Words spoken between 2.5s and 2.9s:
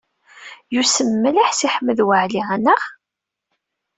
anaɣ?